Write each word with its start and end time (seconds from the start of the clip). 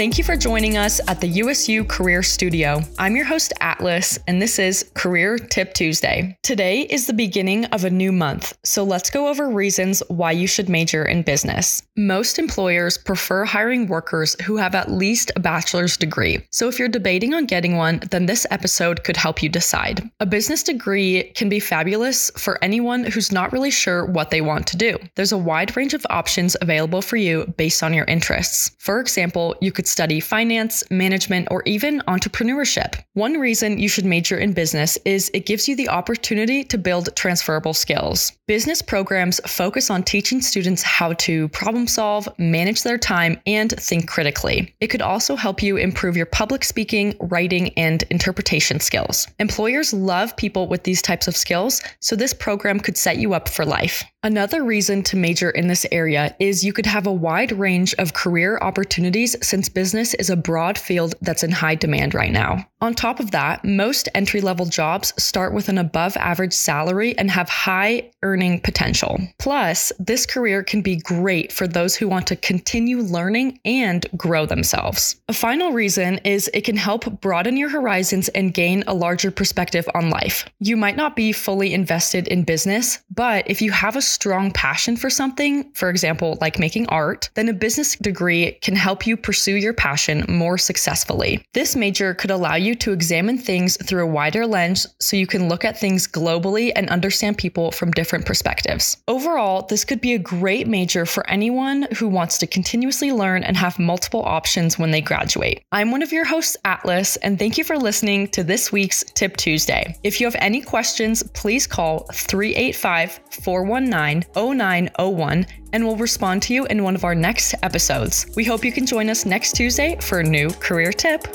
Thank 0.00 0.16
you 0.16 0.24
for 0.24 0.34
joining 0.34 0.78
us 0.78 0.98
at 1.08 1.20
the 1.20 1.28
USU 1.28 1.84
Career 1.84 2.22
Studio. 2.22 2.80
I'm 2.98 3.16
your 3.16 3.26
host, 3.26 3.52
Atlas, 3.60 4.18
and 4.26 4.40
this 4.40 4.58
is 4.58 4.90
Career 4.94 5.36
Tip 5.36 5.74
Tuesday. 5.74 6.38
Today 6.42 6.86
is 6.88 7.06
the 7.06 7.12
beginning 7.12 7.66
of 7.66 7.84
a 7.84 7.90
new 7.90 8.10
month, 8.10 8.56
so 8.64 8.82
let's 8.82 9.10
go 9.10 9.28
over 9.28 9.50
reasons 9.50 10.02
why 10.08 10.32
you 10.32 10.46
should 10.46 10.70
major 10.70 11.04
in 11.04 11.22
business. 11.22 11.82
Most 11.98 12.38
employers 12.38 12.96
prefer 12.96 13.44
hiring 13.44 13.88
workers 13.88 14.40
who 14.40 14.56
have 14.56 14.74
at 14.74 14.90
least 14.90 15.32
a 15.36 15.40
bachelor's 15.40 15.98
degree, 15.98 16.46
so 16.50 16.66
if 16.66 16.78
you're 16.78 16.88
debating 16.88 17.34
on 17.34 17.44
getting 17.44 17.76
one, 17.76 18.00
then 18.10 18.24
this 18.24 18.46
episode 18.50 19.04
could 19.04 19.18
help 19.18 19.42
you 19.42 19.50
decide. 19.50 20.00
A 20.20 20.24
business 20.24 20.62
degree 20.62 21.24
can 21.34 21.50
be 21.50 21.60
fabulous 21.60 22.30
for 22.38 22.58
anyone 22.64 23.04
who's 23.04 23.30
not 23.30 23.52
really 23.52 23.70
sure 23.70 24.06
what 24.06 24.30
they 24.30 24.40
want 24.40 24.66
to 24.68 24.78
do. 24.78 24.96
There's 25.16 25.32
a 25.32 25.36
wide 25.36 25.76
range 25.76 25.92
of 25.92 26.06
options 26.08 26.56
available 26.62 27.02
for 27.02 27.18
you 27.18 27.44
based 27.58 27.82
on 27.82 27.92
your 27.92 28.06
interests. 28.06 28.74
For 28.78 28.98
example, 28.98 29.54
you 29.60 29.70
could 29.70 29.89
study 29.90 30.20
finance, 30.20 30.82
management, 30.90 31.48
or 31.50 31.62
even 31.66 32.00
entrepreneurship. 32.08 33.02
One 33.14 33.34
reason 33.34 33.78
you 33.78 33.88
should 33.88 34.04
major 34.04 34.38
in 34.38 34.52
business 34.52 34.96
is 35.04 35.30
it 35.34 35.46
gives 35.46 35.68
you 35.68 35.74
the 35.74 35.88
opportunity 35.88 36.62
to 36.64 36.78
build 36.78 37.14
transferable 37.16 37.74
skills. 37.74 38.32
Business 38.46 38.82
programs 38.82 39.40
focus 39.46 39.90
on 39.90 40.02
teaching 40.02 40.40
students 40.40 40.82
how 40.82 41.12
to 41.14 41.48
problem 41.48 41.86
solve, 41.86 42.28
manage 42.38 42.82
their 42.82 42.98
time, 42.98 43.40
and 43.46 43.72
think 43.72 44.08
critically. 44.08 44.74
It 44.80 44.88
could 44.88 45.02
also 45.02 45.36
help 45.36 45.62
you 45.62 45.76
improve 45.76 46.16
your 46.16 46.26
public 46.26 46.64
speaking, 46.64 47.16
writing, 47.20 47.70
and 47.76 48.02
interpretation 48.10 48.80
skills. 48.80 49.26
Employers 49.38 49.92
love 49.92 50.36
people 50.36 50.68
with 50.68 50.84
these 50.84 51.02
types 51.02 51.28
of 51.28 51.36
skills, 51.36 51.82
so 52.00 52.14
this 52.14 52.32
program 52.32 52.80
could 52.80 52.96
set 52.96 53.18
you 53.18 53.34
up 53.34 53.48
for 53.48 53.64
life. 53.64 54.04
Another 54.22 54.62
reason 54.62 55.02
to 55.04 55.16
major 55.16 55.48
in 55.48 55.66
this 55.66 55.86
area 55.90 56.36
is 56.38 56.62
you 56.62 56.74
could 56.74 56.84
have 56.84 57.06
a 57.06 57.12
wide 57.12 57.52
range 57.52 57.94
of 57.94 58.12
career 58.12 58.58
opportunities 58.58 59.34
since 59.40 59.70
business 59.70 60.12
is 60.12 60.28
a 60.28 60.36
broad 60.36 60.76
field 60.76 61.14
that's 61.22 61.42
in 61.42 61.50
high 61.50 61.74
demand 61.74 62.12
right 62.12 62.30
now. 62.30 62.66
On 62.82 62.94
top 62.94 63.20
of 63.20 63.30
that, 63.32 63.62
most 63.62 64.08
entry 64.14 64.40
level 64.40 64.64
jobs 64.64 65.12
start 65.22 65.52
with 65.52 65.68
an 65.68 65.76
above 65.76 66.16
average 66.16 66.54
salary 66.54 67.16
and 67.18 67.30
have 67.30 67.48
high 67.50 68.10
earning 68.22 68.58
potential. 68.60 69.20
Plus, 69.38 69.92
this 69.98 70.24
career 70.24 70.62
can 70.62 70.80
be 70.80 70.96
great 70.96 71.52
for 71.52 71.66
those 71.66 71.94
who 71.94 72.08
want 72.08 72.26
to 72.28 72.36
continue 72.36 73.02
learning 73.02 73.60
and 73.66 74.06
grow 74.16 74.46
themselves. 74.46 75.16
A 75.28 75.34
final 75.34 75.72
reason 75.72 76.18
is 76.24 76.50
it 76.54 76.64
can 76.64 76.76
help 76.76 77.20
broaden 77.20 77.58
your 77.58 77.68
horizons 77.68 78.28
and 78.30 78.54
gain 78.54 78.82
a 78.86 78.94
larger 78.94 79.30
perspective 79.30 79.86
on 79.94 80.08
life. 80.08 80.46
You 80.58 80.78
might 80.78 80.96
not 80.96 81.16
be 81.16 81.32
fully 81.32 81.74
invested 81.74 82.28
in 82.28 82.44
business, 82.44 83.00
but 83.14 83.44
if 83.48 83.60
you 83.60 83.72
have 83.72 83.96
a 83.96 84.02
strong 84.02 84.52
passion 84.52 84.96
for 84.96 85.10
something, 85.10 85.70
for 85.74 85.90
example, 85.90 86.38
like 86.40 86.58
making 86.58 86.86
art, 86.88 87.28
then 87.34 87.48
a 87.50 87.52
business 87.52 87.94
degree 87.96 88.52
can 88.62 88.74
help 88.74 89.06
you 89.06 89.18
pursue 89.18 89.56
your 89.56 89.74
passion 89.74 90.24
more 90.28 90.56
successfully. 90.56 91.44
This 91.52 91.76
major 91.76 92.14
could 92.14 92.30
allow 92.30 92.54
you 92.54 92.69
to 92.76 92.92
examine 92.92 93.38
things 93.38 93.76
through 93.84 94.04
a 94.04 94.06
wider 94.06 94.46
lens 94.46 94.86
so 95.00 95.16
you 95.16 95.26
can 95.26 95.48
look 95.48 95.64
at 95.64 95.78
things 95.78 96.06
globally 96.06 96.72
and 96.74 96.88
understand 96.90 97.38
people 97.38 97.70
from 97.70 97.90
different 97.92 98.26
perspectives. 98.26 98.96
Overall, 99.08 99.62
this 99.62 99.84
could 99.84 100.00
be 100.00 100.14
a 100.14 100.18
great 100.18 100.66
major 100.66 101.06
for 101.06 101.28
anyone 101.28 101.86
who 101.96 102.08
wants 102.08 102.38
to 102.38 102.46
continuously 102.46 103.12
learn 103.12 103.42
and 103.42 103.56
have 103.56 103.78
multiple 103.78 104.22
options 104.24 104.78
when 104.78 104.90
they 104.90 105.00
graduate. 105.00 105.62
I'm 105.72 105.90
one 105.90 106.02
of 106.02 106.12
your 106.12 106.24
hosts, 106.24 106.56
Atlas, 106.64 107.16
and 107.16 107.38
thank 107.38 107.58
you 107.58 107.64
for 107.64 107.78
listening 107.78 108.28
to 108.28 108.42
this 108.42 108.72
week's 108.72 109.04
Tip 109.14 109.36
Tuesday. 109.36 109.96
If 110.02 110.20
you 110.20 110.26
have 110.26 110.36
any 110.38 110.60
questions, 110.60 111.22
please 111.22 111.66
call 111.66 112.06
385 112.12 113.20
419 113.30 114.24
0901 114.34 115.46
and 115.72 115.86
we'll 115.86 115.96
respond 115.96 116.42
to 116.42 116.54
you 116.54 116.66
in 116.66 116.82
one 116.82 116.94
of 116.94 117.04
our 117.04 117.14
next 117.14 117.54
episodes. 117.62 118.26
We 118.36 118.44
hope 118.44 118.64
you 118.64 118.72
can 118.72 118.86
join 118.86 119.08
us 119.08 119.24
next 119.24 119.52
Tuesday 119.52 119.96
for 120.00 120.20
a 120.20 120.24
new 120.24 120.50
career 120.50 120.92
tip. 120.92 121.26